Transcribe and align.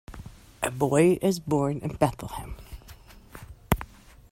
A 0.63 0.71
boy 0.71 1.19
is 1.21 1.39
born 1.39 1.77
in 1.77 1.93
Bethlehem. 1.93 2.55